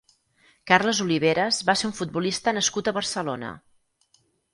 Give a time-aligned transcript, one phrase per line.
[0.69, 3.53] Carles Oliveras va ser un futbolista nascut a Barcelona.